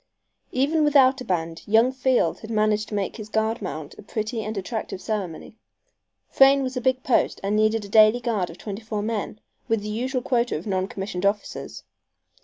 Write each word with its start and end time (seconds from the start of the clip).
Even 0.51 0.83
without 0.83 1.21
a 1.21 1.23
band 1.23 1.61
young 1.67 1.91
Field 1.91 2.39
had 2.39 2.49
managed 2.49 2.89
to 2.89 2.95
make 2.95 3.17
his 3.17 3.29
guard 3.29 3.61
mount 3.61 3.93
a 3.99 4.01
pretty 4.01 4.41
and 4.43 4.57
attractive 4.57 4.99
ceremony. 4.99 5.57
Frayne 6.27 6.63
was 6.63 6.75
a 6.75 6.81
big 6.81 7.03
post 7.03 7.39
and 7.43 7.55
needed 7.55 7.85
a 7.85 7.87
daily 7.87 8.19
guard 8.19 8.49
of 8.49 8.57
twenty 8.57 8.81
four 8.81 9.03
men, 9.03 9.39
with 9.67 9.81
the 9.83 9.89
usual 9.89 10.23
quota 10.23 10.57
of 10.57 10.65
non 10.65 10.87
commissioned 10.87 11.23
officers. 11.23 11.83